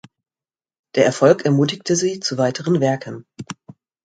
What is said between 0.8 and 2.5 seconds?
Der Erfolg ermutigte sie zu